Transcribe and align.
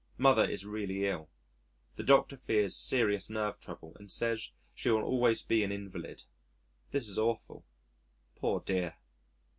Mother 0.17 0.43
is 0.49 0.65
really 0.65 1.05
ill. 1.05 1.29
The 1.93 2.01
Doctor 2.03 2.35
fears 2.35 2.75
serious 2.75 3.29
nerve 3.29 3.59
trouble 3.59 3.95
and 3.99 4.09
says 4.09 4.51
she 4.73 4.89
will 4.89 5.03
always 5.03 5.43
be 5.43 5.63
an 5.63 5.71
invalid. 5.71 6.23
This 6.89 7.07
is 7.07 7.19
awful, 7.19 7.65
poor 8.33 8.61
dear! 8.61 8.95